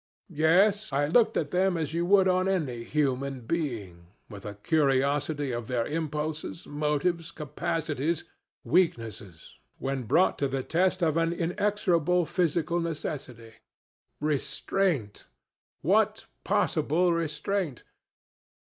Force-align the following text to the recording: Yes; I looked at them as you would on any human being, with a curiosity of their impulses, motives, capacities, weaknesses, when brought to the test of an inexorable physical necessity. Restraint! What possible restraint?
Yes; 0.31 0.91
I 0.91 1.05
looked 1.05 1.37
at 1.37 1.51
them 1.51 1.77
as 1.77 1.93
you 1.93 2.07
would 2.07 2.27
on 2.27 2.47
any 2.47 2.83
human 2.83 3.41
being, 3.41 4.07
with 4.31 4.45
a 4.47 4.55
curiosity 4.55 5.51
of 5.51 5.67
their 5.67 5.85
impulses, 5.85 6.65
motives, 6.65 7.29
capacities, 7.29 8.23
weaknesses, 8.63 9.59
when 9.77 10.05
brought 10.05 10.39
to 10.39 10.47
the 10.47 10.63
test 10.63 11.03
of 11.03 11.17
an 11.17 11.31
inexorable 11.31 12.25
physical 12.25 12.79
necessity. 12.79 13.53
Restraint! 14.19 15.27
What 15.83 16.25
possible 16.43 17.13
restraint? 17.13 17.83